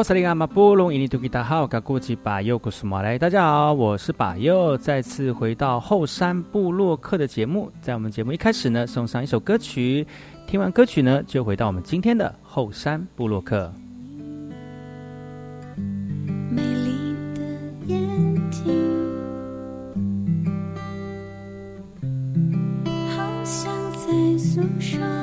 [0.00, 7.70] 我是林阿马布隆，印尼土吉达好，噶古吉巴佑古苏马来，大家好，我是巴佑，再次回到后山部落客的节目。
[7.82, 10.06] 在我们节目一开始呢，送上一首歌曲，
[10.46, 13.70] 听完歌曲呢，就回到我们今天的后山部落客。
[16.50, 17.42] 美丽的
[17.84, 18.72] 眼睛，
[23.14, 25.19] 好像在诉说。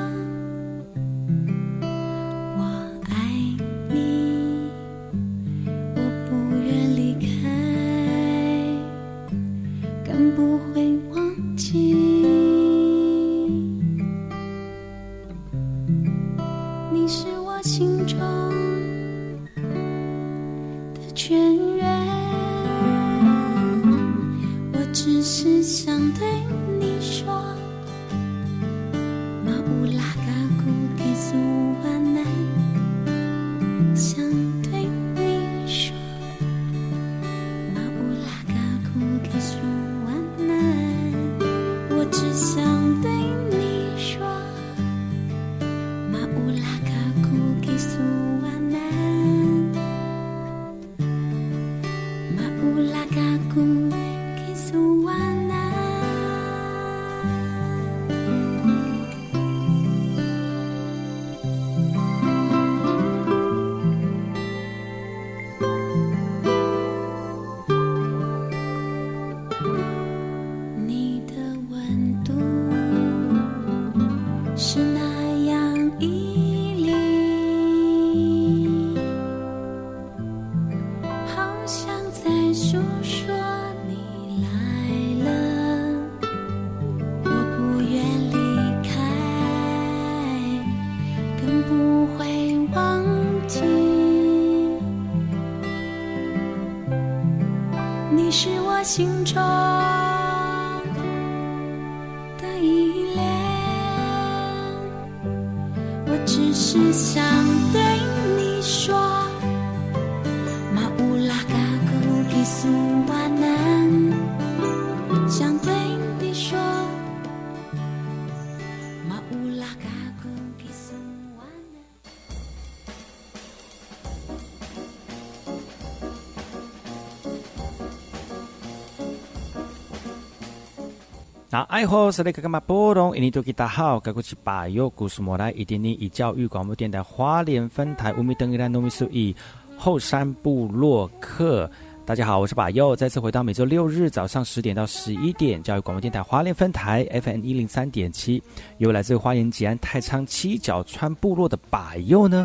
[131.78, 133.16] 爱好是那个干嘛波动？
[133.16, 139.32] 印尼多吉大好，该过去把右故事莫来一点点以教育广播电台花莲分台乌米登伊兰糯米苏以
[139.76, 141.70] 后山部落客。
[142.04, 148.42] 大家好，我是把右，再次回到每周六日早上十点到十一点教育广播电台花莲分台 FM 一零三点七，
[148.78, 152.44] 由来自花莲吉安太仓七角川部落的把右呢。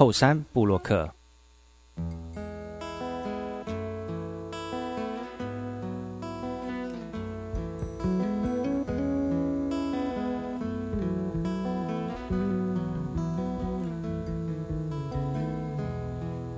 [0.00, 1.10] 后山布洛克。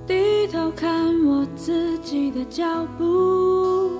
[0.07, 2.63] 低头看我自己的脚
[2.97, 3.91] 步，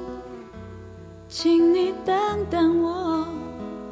[1.28, 2.16] 请你等
[2.50, 3.28] 等我，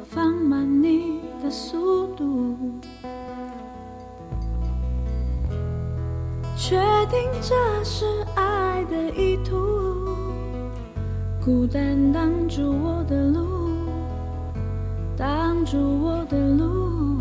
[0.08, 2.56] 放慢你的速度。
[6.64, 8.06] 确定这是
[8.36, 9.56] 爱的意图，
[11.44, 13.48] 孤单挡住我的路，
[15.16, 17.18] 挡住我的路。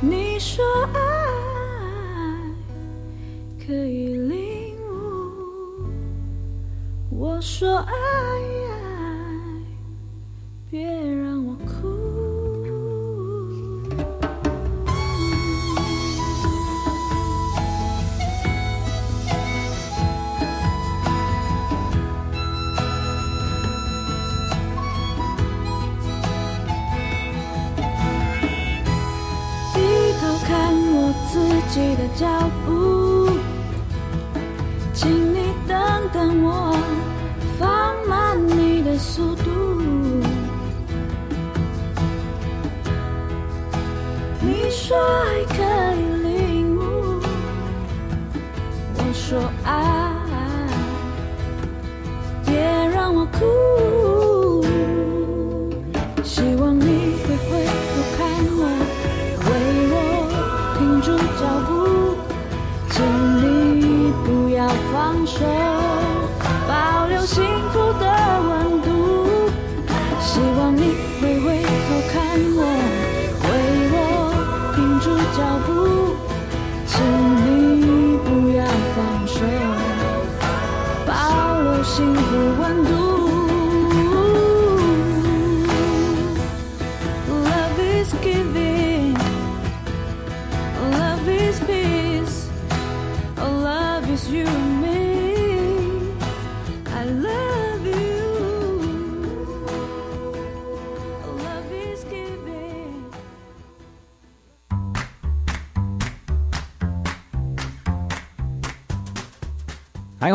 [0.00, 1.00] 你说爱
[3.64, 5.86] 可以领悟，
[7.10, 7.94] 我说爱
[10.68, 11.35] 别让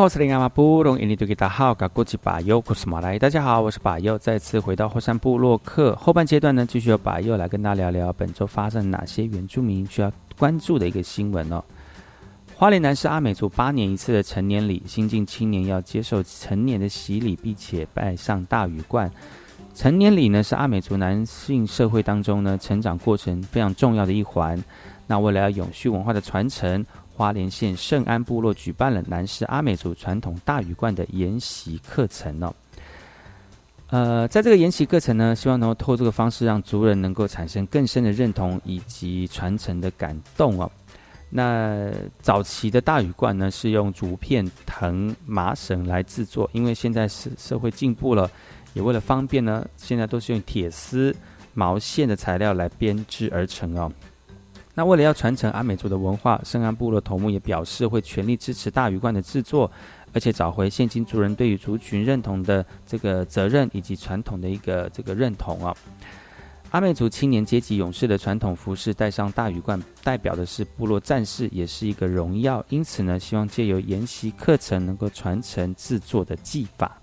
[0.01, 3.19] 嗨，我是林阿玛布隆，印尼多吉达好，嘎古吉巴尤古斯马来。
[3.19, 11.63] 大家好，我是巴尤，再次回到后山部落客后半阶段呢，继续由巴尤来跟大家聊聊本周发生哪些原住民需要关注的一个新闻哦。
[12.55, 19.11] 花莲男是阿美族八年一次的成年礼，新晋青年要接受成年的洗礼，并且拜上大禹冠。
[19.75, 24.61] 成年礼呢是阿美族男性社会当中呢成长过程非常重要的一环。
[25.05, 26.83] 那为了要永续文化的传承，
[27.15, 32.53] 花莲县圣安部落举办了南势阿美族传统大禹冠的研习课程哦。
[33.89, 40.71] 呃，在这个研习课程呢，希望能够透过这个方式，让族人能够产生更深的认同以及传承的感动哦。
[41.29, 41.91] 那
[42.21, 48.31] 早期的大禹冠呢，是用竹片、藤、麻绳来制作，因为现在是社会进步了，
[48.73, 51.15] 也为了方便呢，现在都是用铁丝、
[51.53, 53.91] 毛线的材料来编织而成哦。
[54.81, 59.69] 那为了要传承阿美族的文化，圣安部落头目也表示会全力支持大鱼冠的制作，
[60.11, 65.71] 而且找回现今族人对于族群认同的这个责任以及传统的一个这个认同啊。
[66.71, 72.65] 阿美族青年阶级勇士的传统服饰戴上大鱼冠，代表的是部落战士，也是一个荣耀。
[72.69, 76.99] 因此呢，希望借由研习课程，能够传承制作的技法。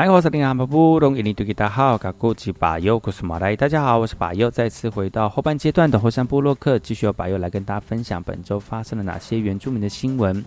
[0.00, 3.54] 大家好，我是马布隆，印尼大家好，我是巴佑，我是马来。
[3.54, 10.42] 大家好，我是巴佑，再次回到后半阶段的后山部落客，继续由巴佑来跟大家分享本周发生了哪些原住民的新闻。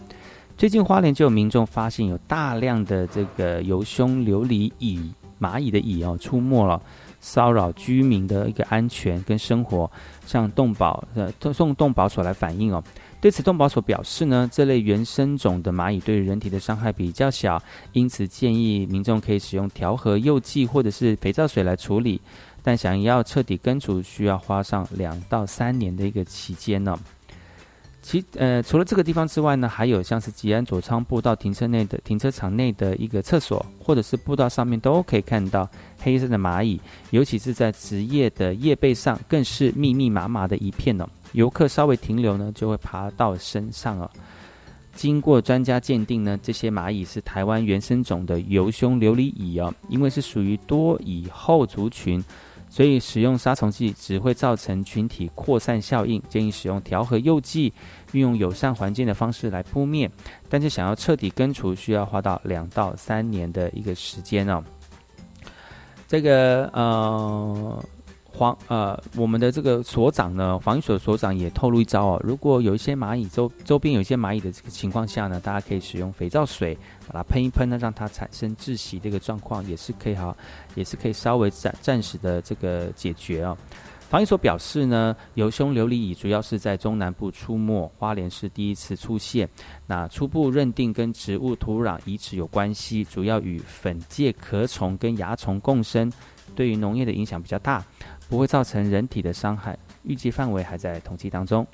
[0.58, 6.82] 最近花莲就有民众发现有大量的这个游凶琉璃蚁蚂蚁的蚁哦出没了，
[7.20, 9.88] 骚扰居民的一个安全跟生活，
[10.26, 12.84] 向动保呃送动保所来反映哦。
[13.24, 17.58] 对此，动保所表示呢，这类原生种的蚂蚁对人体的伤害比较小，
[17.94, 22.20] 因此建议民众可以使用调和柚剂或者是肥皂水来处理。
[22.62, 27.00] 但想要彻底根除，需要花上两到三年的一个期间呢。
[28.02, 35.66] 其呃，除了这个地方之外呢，还有像是吉安左仓步道停车内的停车场内的一个厕所，或者是步道上面都可以看到
[35.98, 36.78] 黑色的蚂蚁，
[37.12, 41.08] 尤其是在职业的叶背上，更是密密麻麻的一片呢。
[41.34, 44.10] 游客稍微停留呢，就会爬到身上哦。
[44.96, 49.74] 经过专家鉴定呢，这些蚂蚁是台湾原生种的游胸琉璃蚁哦。
[49.90, 52.24] 因为是属于多蚁后族群，
[52.70, 56.22] 所以使用杀虫剂只会造成群体扩散效应。
[56.30, 57.74] 建议使用调和诱剂，
[58.12, 60.08] 运用友善环境的方式来扑灭。
[60.48, 64.64] 但是想要彻底根除，需要花到两到三年的一个时间哦。
[66.08, 67.84] 这个呃。
[68.44, 72.22] 黄呃，我们的这个所长呢，防疫所所长也透露一招哦。
[72.22, 80.36] 如果有一些蚂蚁周周边有一些蚂蚁的这个情况下呢，大家可以使用肥皂水把它喷一喷呢，让它产生窒息这个状况，也是可以哈，
[80.76, 83.58] 也是可以稍微暂暂时的这个解决哦。
[84.10, 89.48] 防疫所表示呢，油胸琉璃蚁主要是在中南部出没，花莲是第一次出现。
[89.88, 96.12] 那初步认定跟植物土壤移植有关系，主要与粉介壳虫跟蚜虫共生，
[96.54, 97.84] 对于农业的影响比较大。
[98.30, 101.66] 不会造成人体的伤害，预计范围还在统计当中。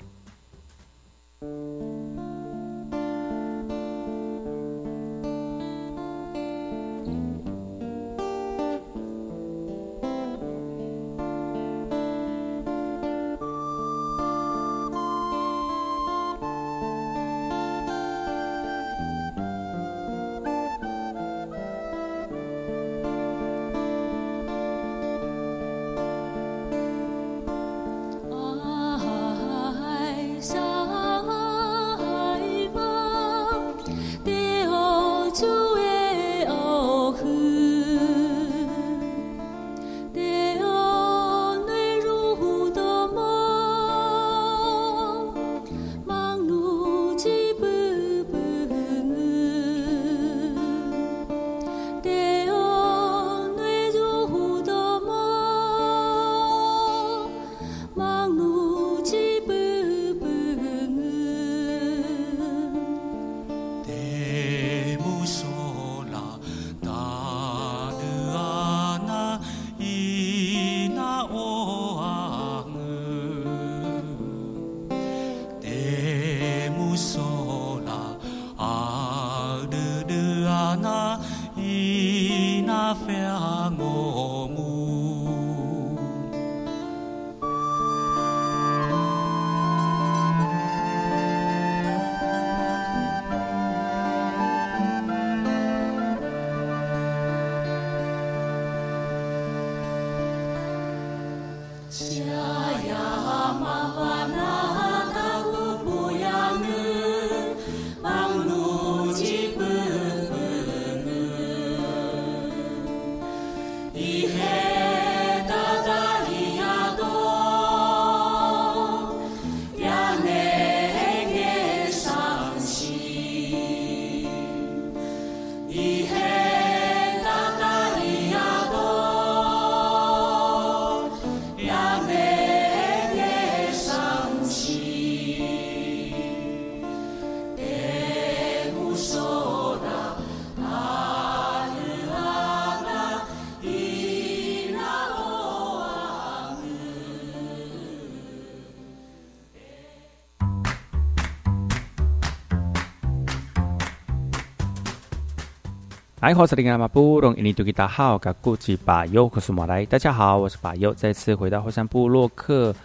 [156.20, 162.76] 哎，好，是林阿马布隆，印尼多吉达好，噶古吉巴尤克苏马来，大家好，我是巴尤，再次回到后山部落克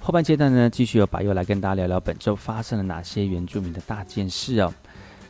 [0.00, 4.72] 后半阶段呢，继续由巴尤来跟大家聊聊本周发生了哪些原住民的大件事哦。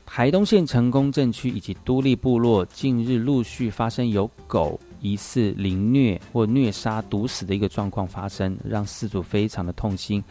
[0.06, 10.22] 台东县成功镇区以及都立部落近日陆续发生有狗疑似凌虐或虐杀、毒死的一个状况发生，让饲主非常的痛心。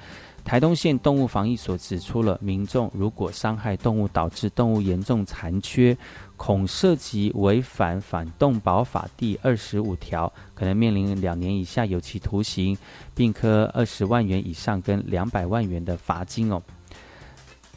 [0.46, 5.96] 台东县动物防疫所指出了，民众如果伤害动物导致动物严重残缺，
[6.38, 12.78] 恐涉及违反反动保法第二十五条，可能面临两年以下有期徒刑，
[13.14, 16.62] 并科二十万元以上跟两百万元的罚金哦。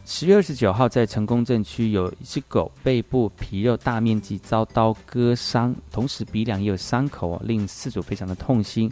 [0.05, 8.91] 十月二十九号，在成功镇区有一只狗背部皮肉大面积遭刀割伤，同时鼻梁也有伤口，令饲主非常的痛心。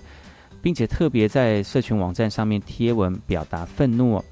[0.61, 4.23] 并且特别在社群网站上面贴文表达愤怒。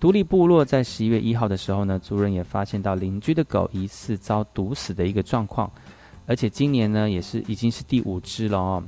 [0.00, 5.70] 独立部落在十一月一号的时候呢，族人也发现到邻居的狗疑似遭毒死的一个状况，
[6.26, 8.82] 而且今年呢也是已经是第五只了哦。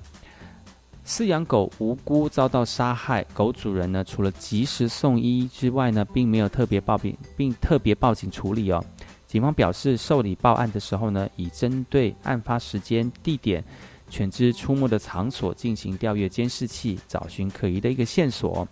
[1.05, 6.97] 饲养狗无辜遭到杀害，狗主人呢除了及时送医之外呢，并没有特别报，
[7.37, 8.85] 并特别报警处理哦。
[9.27, 13.65] 警方表示受理报案的时候呢，已针对案发时间、地点。
[14.09, 18.67] 犬只出没的场所进行调阅监视器，找寻可疑的一个线索。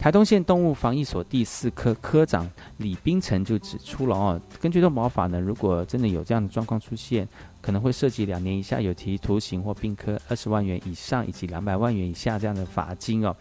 [0.00, 7.28] 台东县动物防疫所第四科科长李冰成就指出了哦，根据动保法呢，如果真的有这样的状况出现，
[7.60, 13.36] 可能会涉及两年以下有期徒刑或并科二十万元以上以及两百万元以下这样的罚金哦。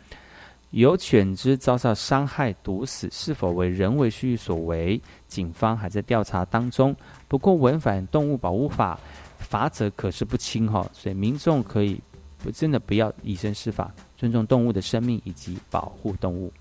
[0.72, 5.02] 有犬只遭受伤害、毒死，是否为人为蓄意所为？
[5.30, 6.94] 警方还在调查当中。
[7.30, 9.00] 不过违反动物保护法。
[9.38, 11.98] 法则可是不轻哈，所以民众可以
[12.44, 16.52] 不真的不要以身试法，尊重动物的生命以及保护动物。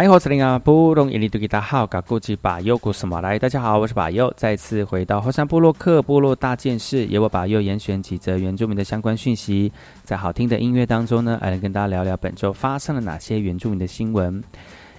[0.00, 2.60] 嗨，我是林啊，布隆伊利多吉大家好，我是巴
[4.12, 9.72] 佑，再次回到后山部落克部落大件事，由我巴佑严选几则原住民的相关讯息，
[10.04, 14.40] 在好听的音乐当中呢，来跟大家聊聊本周发生了哪些原住民的新闻。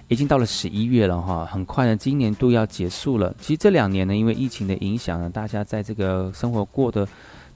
[0.08, 3.34] 已经到了十一月了哈，很快呢，今年度要结束了。
[3.40, 7.08] 其实这两年呢，因为疫情的影响呢，大家在这个生活过得。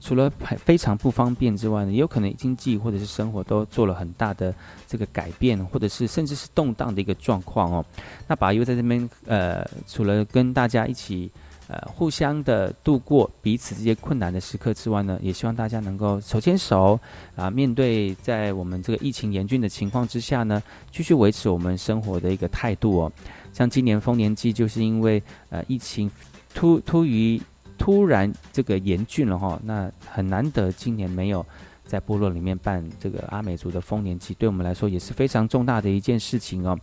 [0.05, 0.31] 除了
[0.63, 4.53] 非常不方便之外呢，也有可能经济或者是生活都做了很大的
[4.87, 7.83] 这个改变，或者是甚至是动荡的一个状况哦。
[8.27, 11.31] 那把优在这边呃，除了跟大家一起
[11.67, 16.99] 呃互相的度过彼此这些困难的时刻之外呢，也希望大家能够手牵手
[17.35, 23.11] 啊，面对在我们这个疫情严峻的情况之下呢，继续维持我们生活的一个态度哦。
[23.51, 26.11] 像今年丰年祭，就是因为呃疫情
[26.53, 27.41] 突突于。
[27.77, 31.45] 突然这个严峻了哈，那很难得今年没有
[31.85, 36.77] 在部落里面办这个阿美族的丰年祭，对我们来说也是非常重大的一件事情哦。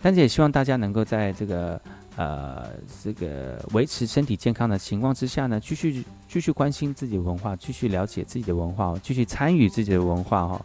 [0.00, 1.80] 但是也希望大家能够在这个
[2.16, 2.70] 呃
[3.02, 10.64] 这个维持身体健康的情况之下呢，继续继续关心自己的文化，继续了解自己的文化，继续参与自己的文化哈，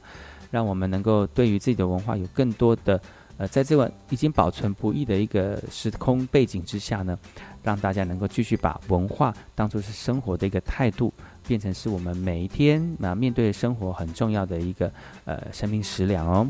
[0.51, 3.01] 让我们能够对于自己的文化有更多的。
[3.35, 7.17] 呃，在这个已经保存不易的一个时空背景之下呢，
[7.63, 11.11] 让大家能够继续把文化当做是生活的一个态度，
[11.47, 14.91] 变成是我们每一天那面对生活很重要的一个
[15.25, 16.47] 呃生命食粮哦。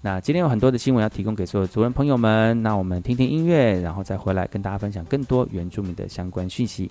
[0.00, 6.88] 那今天有很多的新闻要提供给所有族人朋友们，那我们听听音乐，然后再回来跟大家分享更多原住民的相关讯息。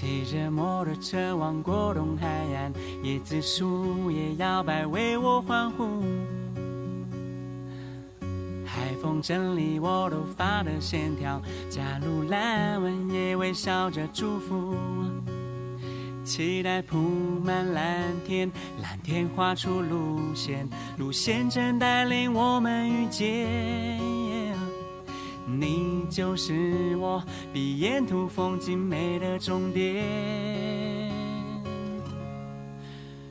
[0.00, 6.04] 骑着摩托车往过东海岸，椰子树也摇摆为我欢呼。
[8.64, 14.76] 海风整理我头发的线条，加入蓝纹也微笑着祝福。
[16.24, 16.96] 期待铺
[17.42, 18.48] 满蓝天，
[18.80, 23.26] 蓝天画出路线，路线正带领我们遇见。
[25.44, 30.04] 你就是我，比沿途风景美的终点。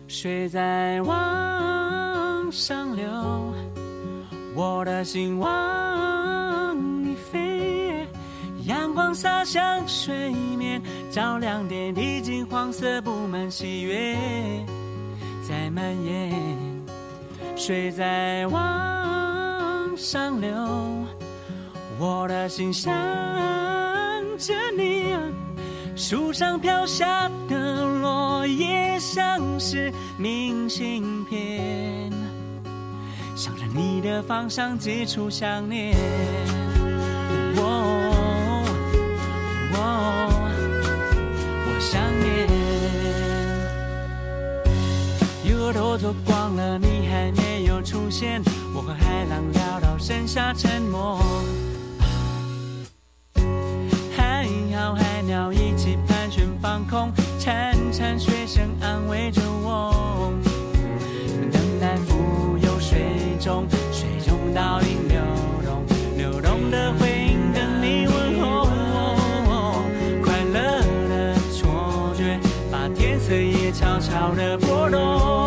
[0.07, 3.05] 水在往上流，
[4.55, 8.07] 我的心往你飞。
[8.65, 14.17] 阳光洒向水面，照亮点滴金黄色，布满喜悦，
[15.47, 16.33] 在蔓延。
[17.55, 21.06] 水在往上流。
[21.99, 22.93] 我的心想
[24.37, 25.15] 着你，
[25.95, 32.11] 树上飘下的落叶像是明信片，
[33.35, 35.97] 向着你的方向寄出想念。
[37.55, 37.61] 我
[41.65, 42.47] 我想念，
[45.51, 48.39] 又都走光了，你还没有出现。
[48.75, 51.19] 我和海浪聊到剩下沉默。
[54.95, 60.31] 海鸟一起盘旋放空，潺潺水声安慰着我。
[61.51, 62.99] 等待浮游水
[63.39, 65.19] 中，水中倒影流
[65.65, 65.83] 动，
[66.17, 68.67] 流动的回应等你问候。
[70.23, 72.39] 快乐的错觉，
[72.71, 75.46] 把天色也悄悄地拨动。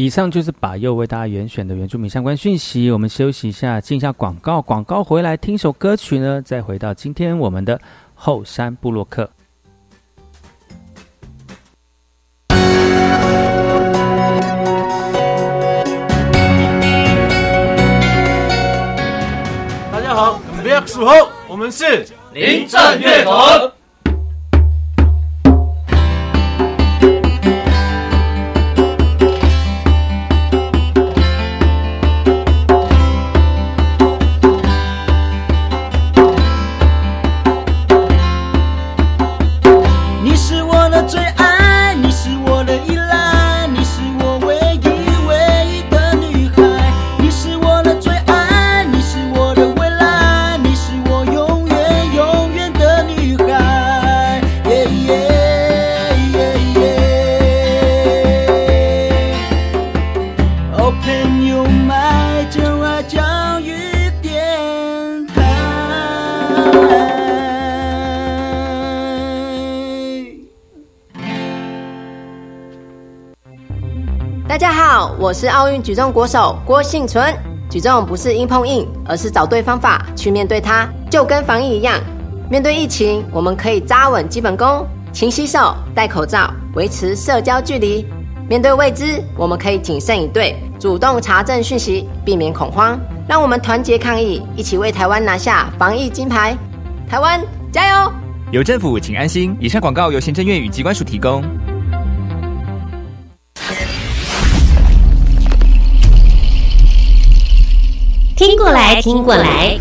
[0.00, 2.90] 以上就是把右为大家原选的原住民相关讯息。
[2.90, 4.62] 我们休息一下，进一下广告。
[4.62, 7.78] 广告回来听首歌曲呢，再回到今天我们的
[8.14, 9.30] 后山部落客。
[19.92, 23.70] 大家好，不要数后，我们是临阵乐团。
[74.60, 77.34] 大家好，我是奥运举重国手郭幸存。
[77.70, 81.98] 举重不是硬碰硬，而是找对方法去面对它，就跟防疫一样。
[82.50, 88.06] 面对疫情，我们可以扎稳基本功，勤洗手、戴口罩，维持社交距离。
[88.50, 93.00] 面对未知，我们可以谨慎以对，主动查证讯息，避免恐慌。
[93.26, 96.54] 让我们团结抗疫，一起为台湾拿下防疫金牌。
[97.08, 97.40] 台湾
[97.72, 98.12] 加油！
[98.50, 99.56] 有政府，请安心。
[99.58, 101.42] 以上广告由行政院与机关署提供。
[108.40, 109.78] 听过来，听过来。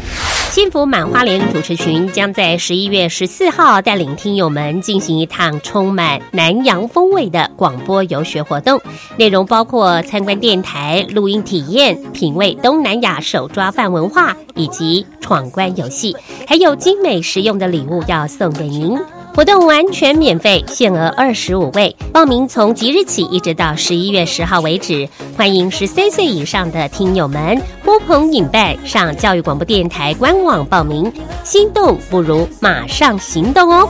[0.50, 8.82] 幸福满花莲主持群将在十一月十四号带领听友们进行一趟充满南洋风味的广播游学活动，
[9.16, 16.14] 内容包括参观电台、录音体验、品味东南亚手抓饭文化，以及闯关游戏，
[16.46, 19.00] 还有精美实用的礼物要送给您。
[19.40, 25.08] 活动完全免费，限额二十五位，报名从即日起一直到十一月十号为止。
[25.38, 31.10] 欢迎十三岁以上的听友们呼朋引伴上教育广播电台官网报名。
[31.46, 33.88] 心动不如马上行动哦！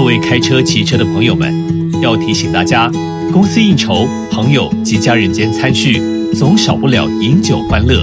[0.00, 1.54] 各位开车、骑车的朋友们，
[2.00, 2.90] 要提醒大家：
[3.30, 6.00] 公司应酬、朋友及家人间餐叙，
[6.32, 8.02] 总少不了饮酒欢乐。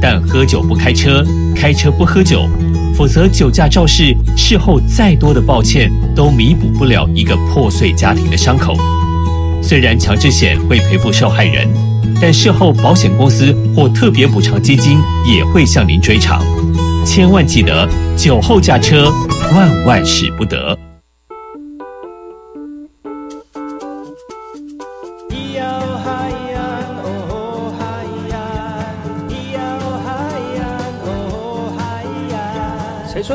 [0.00, 2.48] 但喝酒不开车，开车不喝酒，
[2.94, 8.76] 否则酒驾肇事，事后再多的抱歉都弥补不了一个破碎家庭的伤口。
[9.60, 11.68] 虽然强制险会赔付受害人，
[12.22, 16.40] 但事后保险公司或特别补偿基金也会向您追偿。
[17.04, 19.12] 千万记得，酒后驾车，
[19.52, 20.78] 万万使不得。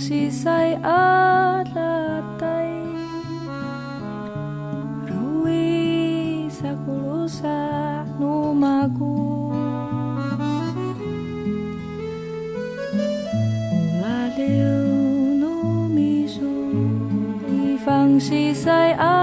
[0.00, 2.72] Si sisay at latay.
[5.04, 7.60] Ruwi sa kulusa
[8.16, 9.52] numago
[13.76, 16.48] Ulaliw numiso
[17.44, 19.19] Ifang sisay at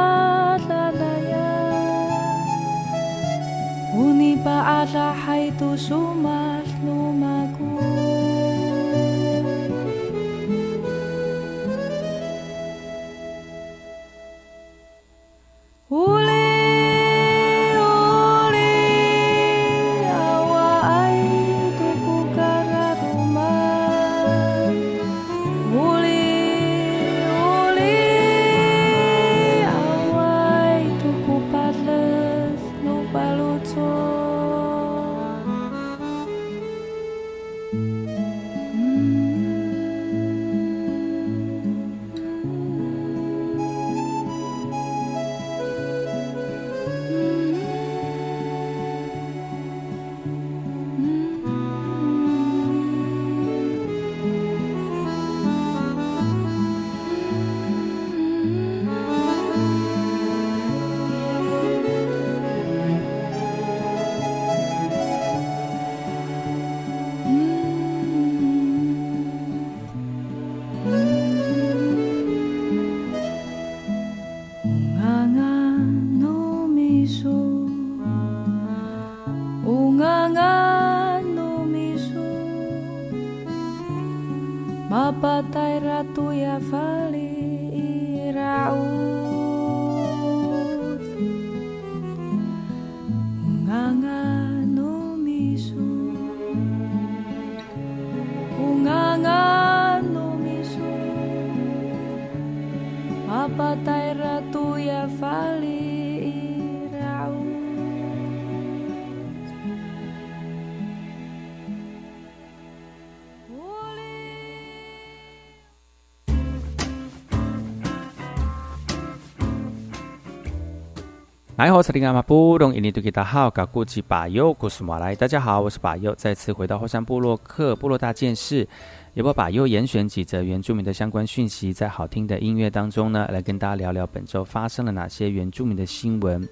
[121.57, 128.67] 来好，是林阿玛布隆，印尼多吉达好，噶古吉巴尤古斯马来，大家好，我是巴尤，再次回到后山部落克部落大件事，
[129.15, 136.47] 也不把又严选几则原住民的相关讯息，在好听的音乐当中呢，来跟大家聊聊本周发生了哪些原住民的新闻。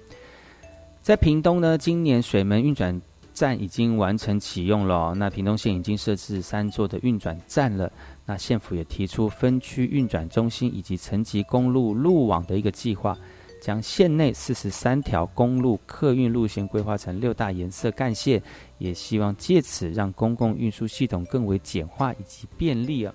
[1.02, 3.00] 在屏东呢，今年水门运转
[3.32, 7.88] 站已经完成启用了，那屏东县已经设置三座的运转站了，
[8.24, 13.16] 那县府也提出分区运转中心以及层级公路路网的一个计划。
[13.66, 18.40] 将县内四十三条公路客运路线规划成六大颜色干线，
[18.78, 23.12] 也希望借此让公共运输系统更为简化以及便利啊。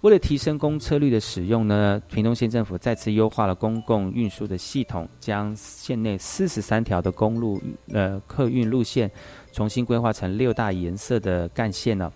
[0.00, 9.08] 为了提升公车率的使用呢，屏东县政府再次优化了公共运输的系统，将县内四十三条的公路呃客运路线
[9.52, 12.12] 重新规划成六大颜色的干线呢。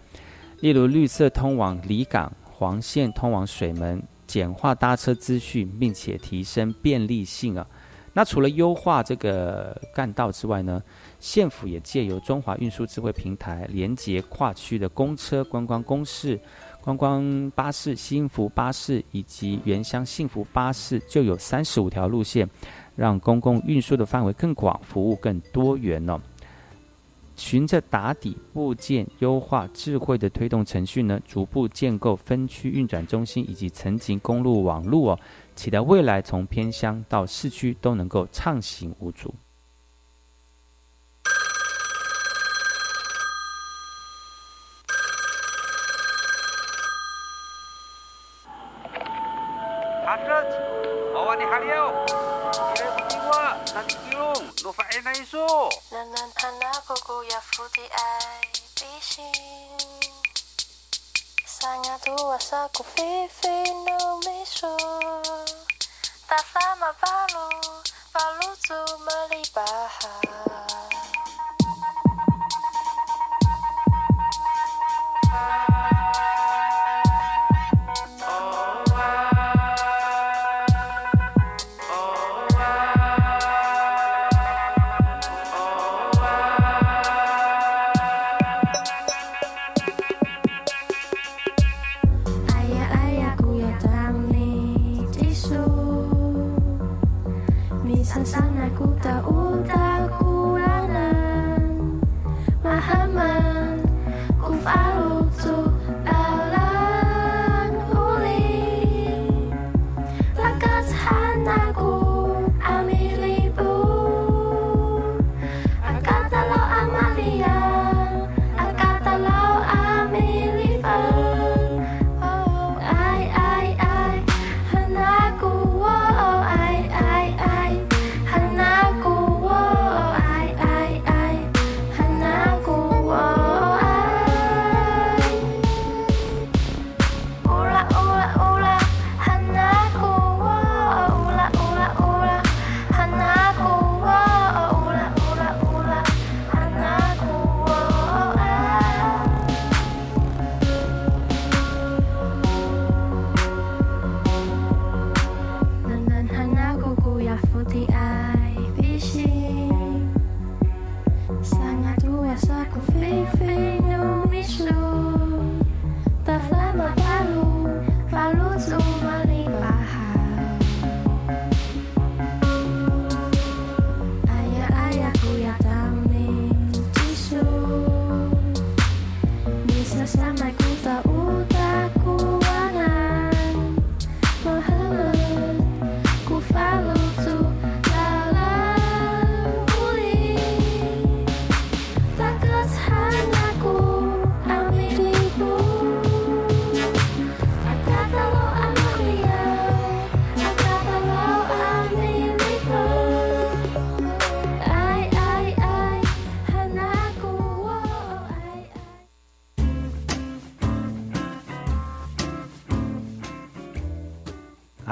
[0.58, 4.02] 例如绿色通往离港，黄线通往水门。
[4.30, 7.66] 简化搭车资讯，并且提升便利性啊。
[8.12, 10.80] 那除了优化这个干道之外呢，
[11.18, 16.38] 县府也借由中华运输智慧平台，连接跨区的公车、观光公事、
[16.80, 22.48] 观光巴士、幸福巴士以及原乡幸福巴士，就有三十五条路线，
[22.94, 26.20] 让公共运输的范围更广，服务更多元哦。
[27.40, 35.18] 循着打底部件优化智慧的推动程序呢，逐步建构分区运转中心以及层级公路网络哦，
[35.56, 39.34] 期待未来从偏乡到市区都能够畅行无阻。
[67.32, 70.19] 路，法路祖玛利巴哈。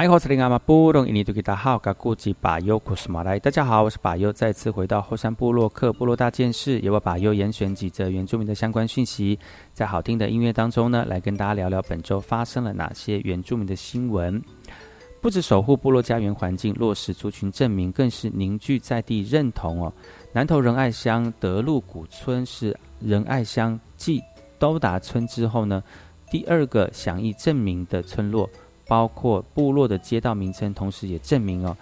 [0.09, 3.39] Melibahan 嗨，我是林阿玛布隆，印尼多吉达好，噶古吉巴尤库斯马来。
[3.39, 9.39] 大家好，我是巴尤，再次回到后山部落克部落大件事，由我巴尤严选几则原住民的相关讯息，
[9.75, 14.43] 在好听的音乐当中呢，来跟大家聊聊本周发生了哪些原住民的新闻。
[15.21, 19.93] 不止守护部落家园环境，落实族群证明，更是凝聚在地认同哦。
[20.33, 24.23] 南投仁爱乡德路古村是仁爱乡继
[24.59, 25.83] 都达村之后呢，
[26.31, 28.49] 第二个响应证明的村落。
[28.89, 31.77] 包括部落的街道名称，同时也证明哦，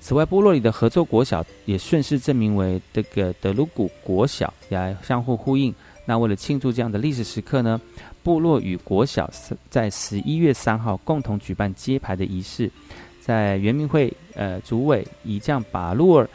[0.00, 5.74] 此外，部落里的合作国小也顺势证明为这个德鲁古国小，也相互呼应。
[6.04, 7.80] 那为了庆祝这样的历史时刻呢，
[8.22, 9.30] 部落与国小
[9.68, 12.70] 在十一月三号共同举办揭牌的仪式。
[13.20, 16.28] 在圆明会呃主委以将把路尔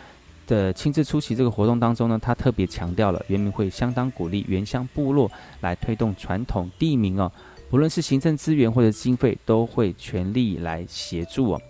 [0.47, 7.29] 的亲自出席这个活动当中呢，他特别强调了圆明会相当鼓励原乡部落来推动传统地名哦，
[7.69, 11.61] 不论是行政资源或者经费，都会全力来协助哦。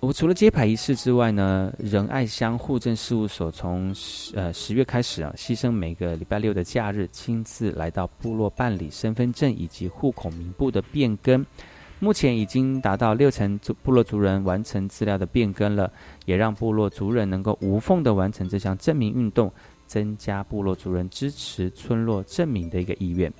[0.00, 11.44] 我除了揭牌仪式之外呢，仁爱乡户政事务所从十呃十月开始啊，牺牲每个礼拜六的假日，亲自来到部落办理身份证以及户口名簿的变更。
[11.98, 15.90] 目前已经达到六成族部落族人完成资料的变更了，
[16.26, 19.50] 也让部落族人能够无缝的完成这项证明运动，
[19.86, 23.32] 增加部落族人支持村落证明的一个意愿。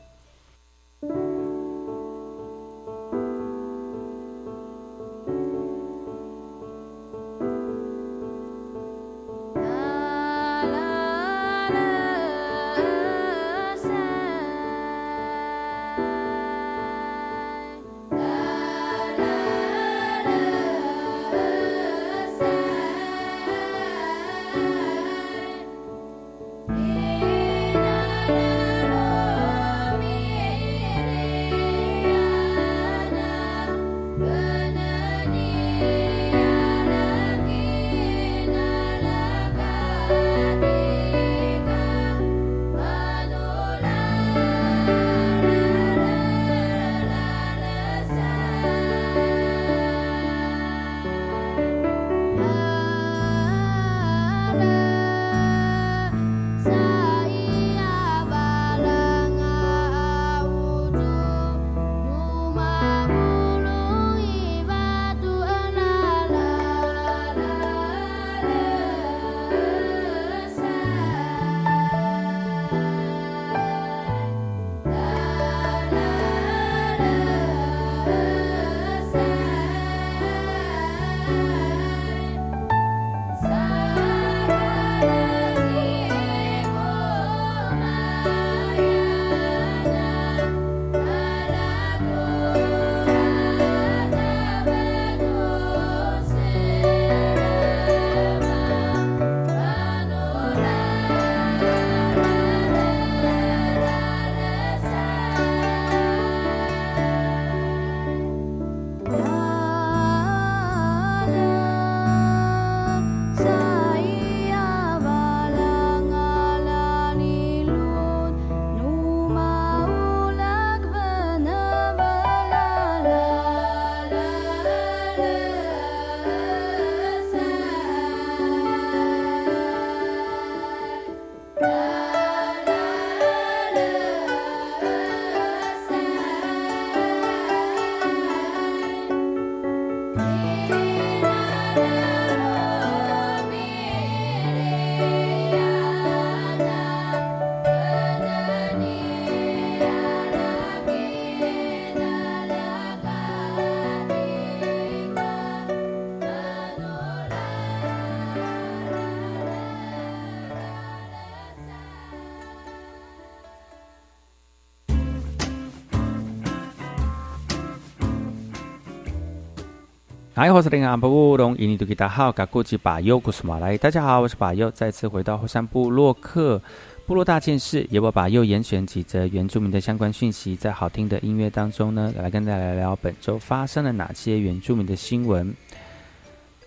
[170.39, 173.75] 嗨，我是林阿布隆，印尼多吉达好，噶古吉巴尤古斯马来。
[173.79, 176.61] 大家好，我是巴尤，再次回到后山部落克
[177.07, 185.55] 部落大件事，也我把又严选几则原住民的相关讯息，在好听的音乐当中呢，来跟大家聊聊本周发生了哪些原住民的新闻。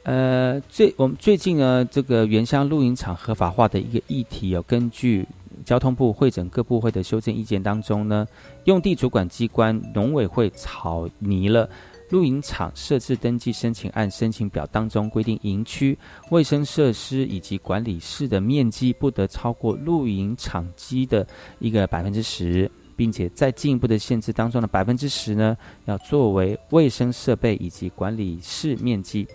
[0.02, 5.28] 呃，最我们最近呢，这个原乡露营场合法化的一个议题，有根据
[5.64, 8.28] 交通部会诊各部会的修正意见当中呢，
[8.64, 11.70] 用地主管机关农委会草拟了。
[12.10, 15.98] 露营场设置登记申请案申请表当中规定，营区
[16.32, 21.26] 卫生设施以及管理室的面积不得超过露营场基的
[21.60, 25.56] 一个百分之十，并且在进一步的限制当中的百分之十呢，
[25.86, 29.28] 要作为卫生设备以及管理室面积，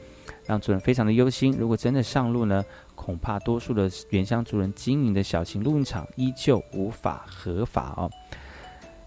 [0.44, 1.56] 让主人非常的忧心。
[1.58, 2.64] 如果真的上路呢，
[2.94, 8.10] 恐怕多数的原乡族人经营的小型露营场依旧无法合法哦。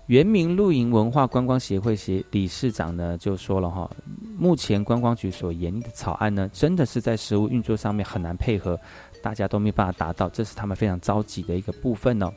[0.08, 3.89] 原名露营文化观光协会协理事长呢就说了哈，
[4.38, 8.80] 目前观光局所研拟的草案呢，真的是在实物运作上面很难配合，
[9.22, 12.32] 大家都没办法达到，这是他们非常着急的一个部分哦。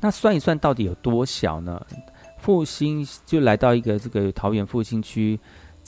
[0.00, 1.80] 那算一算到底有多小呢？
[2.38, 5.38] 复兴就来到一个这个桃园复兴区。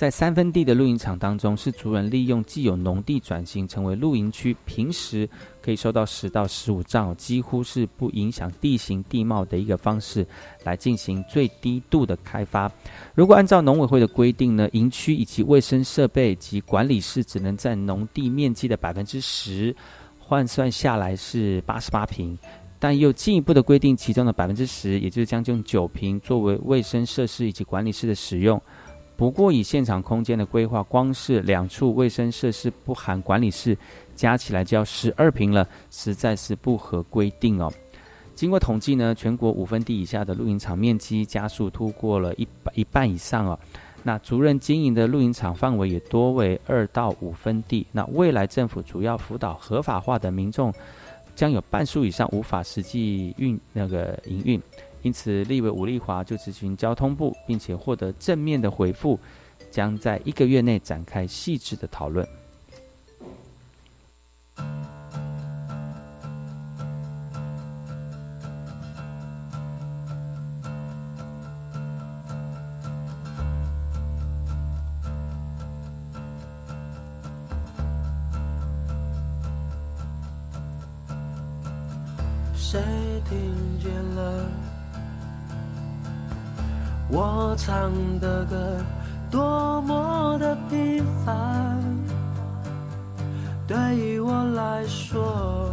[0.01, 5.28] 在三分地的露营场当中，是族人利用既有农地转型成为露营区，平时
[5.61, 10.26] 可以收到十到十五丈，几乎是不影响地形地貌的一个方式，
[10.64, 12.72] 来进行最低度的开发。
[13.14, 19.76] 如果按照农委会的规定呢，营区以及卫生设备及管理室只能占农地面积的百分之十，
[20.18, 22.38] 换算下来是八十八平。
[22.78, 28.59] 但又进一步的规定，其中的百分之十，也就是将近九平，作为卫生设施以及管理室的使用。
[29.21, 33.77] 不过，以现场空间的规划，光是两处卫生设施不含管理室，
[34.16, 37.71] 加起来就要十二平了，实在是不合规定哦。
[38.35, 43.59] 经过统计呢，全国五分地以下的露营场面积加速突破了一一半以上哦。
[44.03, 47.87] 那族人经营的露营场范围也多为二到五分地。
[47.93, 50.73] 那未来政府主要辅导合法化的民众。
[51.37, 54.61] 将有半数以上无法实际运那个营运，
[55.03, 59.18] 因此立委吴立华就咨询交通部，并且获得正面的回复，
[59.70, 62.26] 将在一个月内展开细致的讨论。
[82.55, 82.80] 谁
[83.28, 83.38] 听
[83.80, 84.70] 见了
[87.12, 88.76] 我唱的歌？
[89.30, 91.78] 多么的平凡，
[93.66, 95.70] 对于我来说，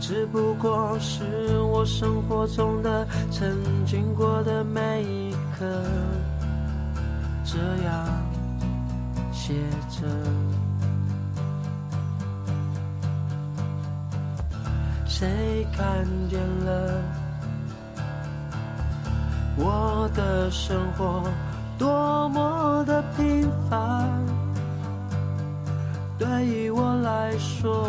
[0.00, 1.22] 只不过是
[1.60, 3.56] 我生活中的曾
[3.86, 5.64] 经过的每一刻，
[7.44, 8.06] 这样
[9.32, 9.54] 写
[9.88, 10.06] 着。
[15.06, 17.02] 谁看见了
[19.58, 21.24] 我的生活
[21.76, 24.08] 多么的平凡？
[26.16, 27.86] 对于我来说，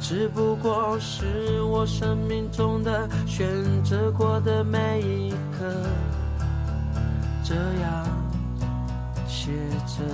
[0.00, 3.46] 只不过是我生命中的选
[3.84, 5.66] 择过的每一刻，
[7.44, 8.06] 这样
[9.26, 9.52] 写
[9.86, 10.04] 着。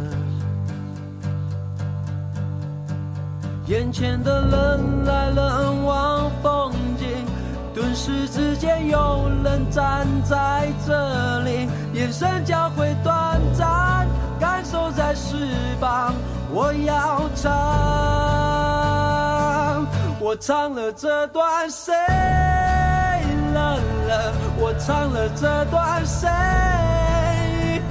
[3.67, 6.71] 眼前的人来人往，风
[7.85, 14.09] 顿时之间有人站在这里，眼神交汇短暂，
[14.41, 15.37] 感受在翅
[15.79, 16.15] 膀。
[16.51, 17.53] 我要唱，
[20.19, 21.93] 我唱了这段谁
[23.53, 23.55] 冷
[24.09, 24.33] 了？
[24.59, 26.27] 我唱了这段谁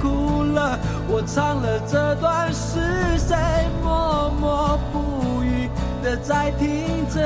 [0.02, 0.76] 哭了？
[1.06, 3.36] 我唱了这段是谁
[3.80, 5.70] 默默不语？
[6.02, 7.20] 的在听着，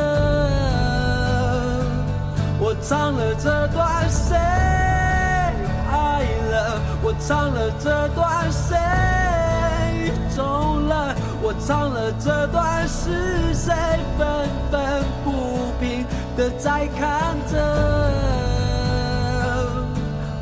[2.69, 6.79] 我唱了这段谁爱了？
[7.03, 11.15] 我唱了这段谁走了？
[11.41, 13.75] 我唱了这段是谁
[14.19, 16.05] 愤愤不平
[16.37, 17.57] 的在看着？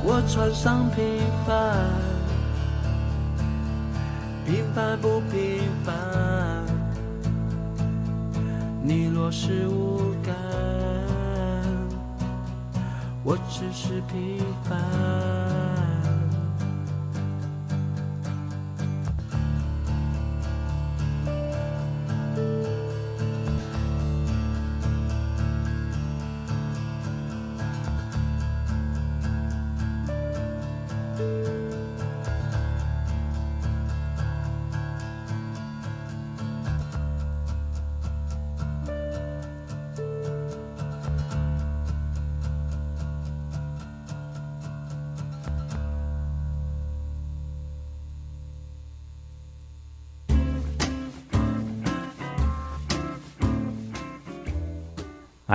[0.02, 1.76] 我穿上平凡，
[4.44, 5.94] 平凡不平凡。
[8.82, 10.12] 你若是无
[13.26, 15.55] 我只是平凡。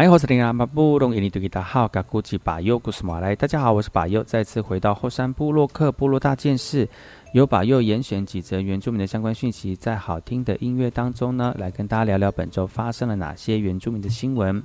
[0.01, 6.89] 哎，我是林阿巴布隆伊尼图吉达好，噶古吉巴尤古斯马来，大家好，我是巴尤，再次回到后山部落克部落大件事，
[7.33, 14.59] 由巴尤严选几则原住民的相关讯息，在好听的音乐当中呢，来跟大家聊聊本周发生了哪些原住民的新闻。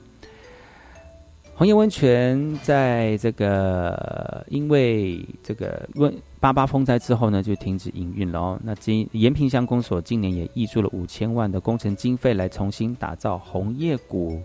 [1.55, 6.11] 红叶温泉在这个因为这个温
[6.41, 8.59] 八八风灾之后呢，就停止营运了哦。
[8.64, 14.41] 那今延平乡公所今年也挹注了五千万的工程经费，来重新打造红叶谷。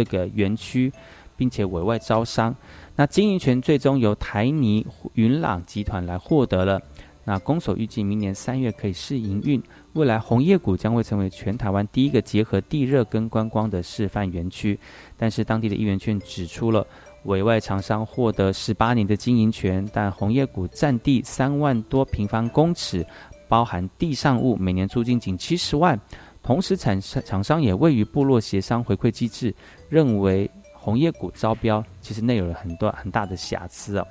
[0.00, 0.90] 这个园区，
[1.36, 2.56] 并且委外招商，
[2.96, 6.80] 那经营权最终由台泥云朗集团来获得了。
[7.24, 14.78] 那公所预计明年三月可以试营运，未来红叶谷将会成为全台湾第一个结合地热跟观光的示范园区。
[15.18, 16.84] 但是当地的议员却指出了，
[17.24, 23.06] 委外厂商获得十八年的经营权，但红叶谷占地三万多平方公尺，
[23.50, 26.00] 包含地上物，每年租金仅七十万。
[26.50, 29.54] 同时，厂商厂商也位于部落协商回馈机制，
[29.88, 34.06] 认为红叶谷招标其实内有了很多很大的瑕疵哦。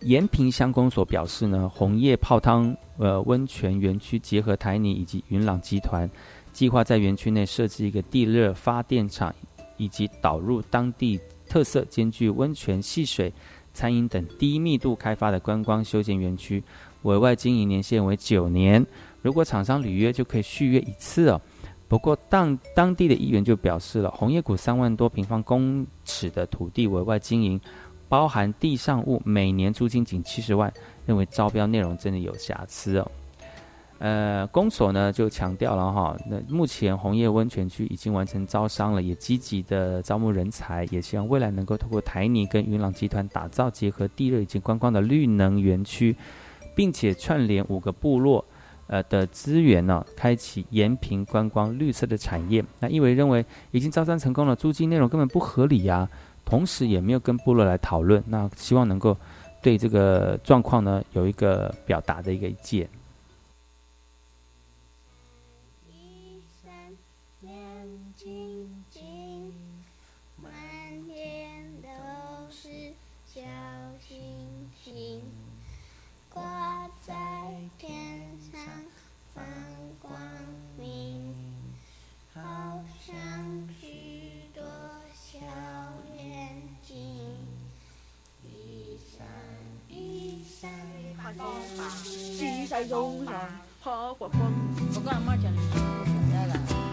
[0.00, 6.10] 延平乡公所表示呢，红叶泡汤呃温泉园区结合台泥以及云朗集团，
[6.54, 9.30] 计划在园区内设置一个地热发电厂，
[9.76, 13.30] 以及导入当地特色兼具温泉、戏水、
[13.74, 16.64] 餐饮等低密度开发的观光休闲园区，
[17.02, 18.86] 委外经营年限为九年。
[19.22, 21.40] 如果厂商履约，就可以续约一次哦。
[21.88, 27.60] 不过当当地的议员就表示了，红叶谷三万多平方公尺的土地委外经营。
[28.08, 30.72] 包含地上物，每年租金仅七十万，
[31.06, 33.08] 认为招标内容真的有瑕疵哦。
[33.98, 46.16] 呃，公所呢就强调了哈，那目前红叶温泉区已经完成招商了，也积极的招募人才，也希望未来能够通过台泥跟云朗集团打造结合地热以及观光的绿能园区，
[46.74, 48.44] 并且串联五个部落
[48.90, 52.62] 呃的资源呢，开启延平观光绿色的产业。
[52.80, 56.06] 那因为认为已经招商成功了，租金内容根本不合理呀。
[56.44, 59.16] 同时也没有跟部落来讨论，那希望能够
[59.62, 62.88] 对这个状况呢有一个表达的一个意见。
[92.36, 93.32] 鸡在路上
[93.82, 94.40] 跑过风，
[94.94, 95.78] 我跟俺妈讲的是
[96.34, 96.89] 来了。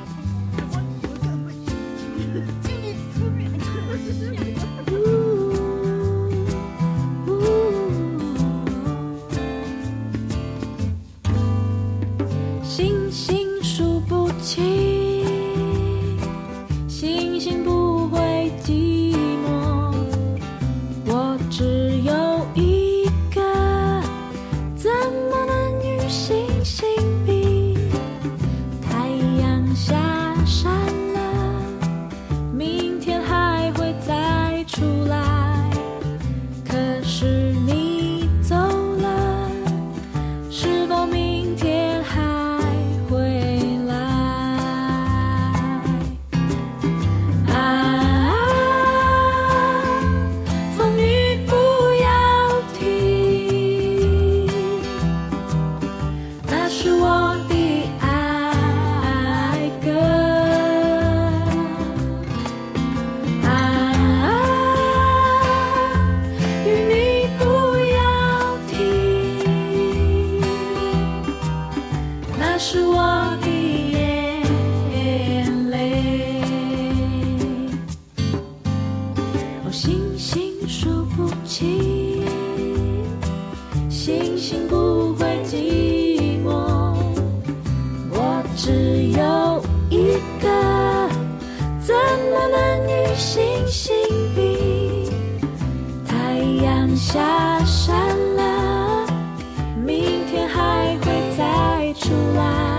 [96.47, 97.93] 太阳下山
[98.37, 99.05] 了，
[99.85, 102.76] 明天还会再出来。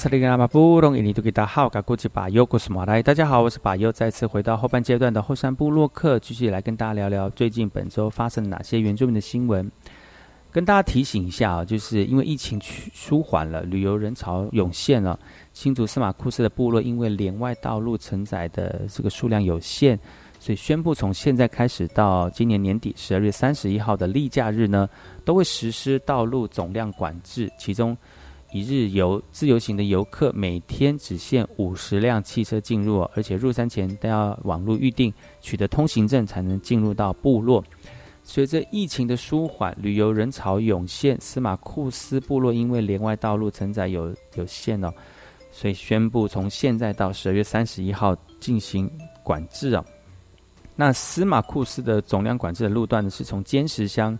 [0.00, 3.02] 来，我是那个马布隆，印尼多吉达好，噶古吉巴尤古斯马来。
[3.02, 9.70] 大家好，我是巴尤，再次回到后半阶段的后山部落客，继续来跟大家聊聊最近本周发生哪些原住民的新闻。
[10.50, 15.18] 跟大家提醒一下啊，就是因为疫情舒缓了，旅游人潮涌现了，
[15.52, 19.98] 新竹司马库斯的部落因为连外道路承载的这个数量有限，
[20.38, 24.88] 所以宣布从现在开始到今年年底十二月三十一号的例假日呢，
[25.26, 27.94] 都会实施道路总量管制，其中。
[28.52, 37.62] 一日游自由行的游客每天只限五十辆汽车进入，而且入山前都要网络预定，取得通行证才能进入到部落。
[38.24, 44.92] 随着疫情的舒缓，旅游人潮涌现，司马库斯部落因为连外道路承载有有限哦，
[45.52, 48.90] 所以宣布从现在到十二月三十一号进行
[49.22, 49.84] 管制啊。
[50.74, 54.18] 那司马库斯的总量管制的路段呢，是从坚石乡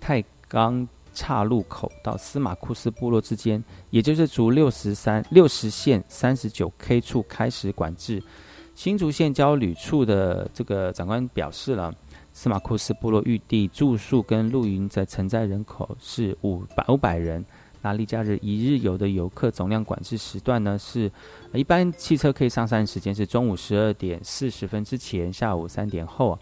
[0.00, 0.86] 太钢。
[1.18, 8.22] 岔路口到司马库斯部落之间，也就是逐六十三六十线三十九 K 处开始管制。
[8.76, 11.92] 新竹县交旅处的这个长官表示了，
[12.32, 17.44] 司马库斯部落预地住宿跟露营的承载人口是五百五百人。
[17.80, 21.10] 那例假日一日游的游客总量管制时段呢，是
[21.52, 26.38] 一般汽车可以上山时间是中午十二点四十分之前，下午三点后。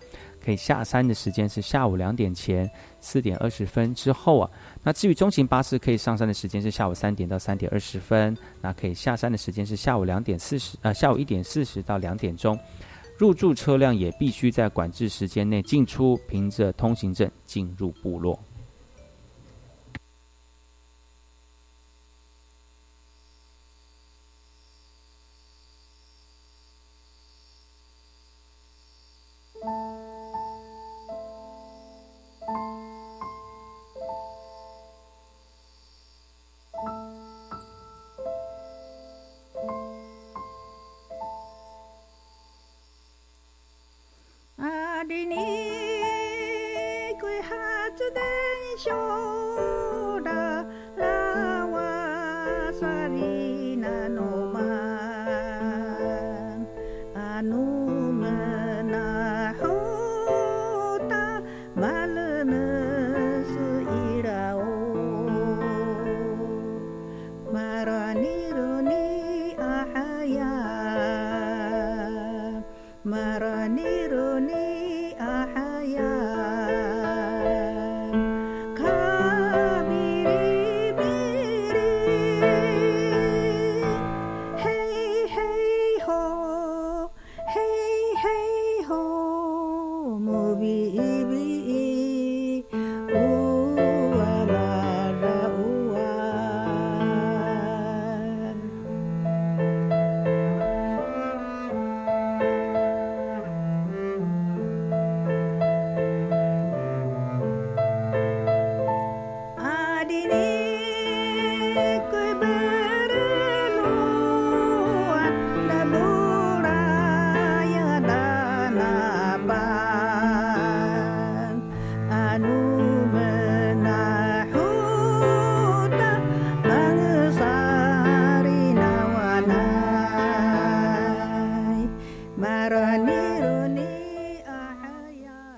[0.47, 2.71] 可以下山的时间是下午两点前
[3.01, 4.49] 四点二十分之后啊。
[4.81, 12.57] 那至于中型巴士可以上山的时间是下午三点到三点二十分，那可以下山的时间是下午两点四十啊下午一点四十到两点钟。
[13.19, 18.39] 入住车辆也必须在管制时间内进出，凭着通行证进入部落。
[48.77, 49.36] 你归哈子的英雄。